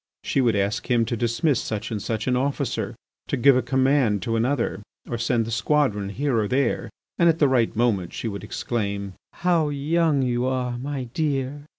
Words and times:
She 0.23 0.41
would 0.41 0.55
ask 0.55 0.89
him 0.89 1.05
to 1.05 1.15
dismiss 1.15 1.61
such 1.61 1.91
and 1.91 2.01
such 2.01 2.25
an 2.25 2.35
officer, 2.35 2.95
to 3.27 3.37
give 3.37 3.55
a 3.55 3.61
command 3.61 4.23
to 4.23 4.35
another, 4.35 4.81
to 5.05 5.19
send 5.19 5.45
the 5.45 5.51
squadron 5.51 6.09
here 6.09 6.39
or 6.39 6.47
there. 6.47 6.89
And 7.19 7.29
at 7.29 7.37
the 7.37 7.47
right 7.47 7.75
moment 7.75 8.11
she 8.11 8.27
would 8.27 8.43
exclaim: 8.43 9.13
"How 9.33 9.69
young 9.69 10.23
you 10.23 10.47
are, 10.47 10.75
my 10.79 11.03
dear!" 11.03 11.65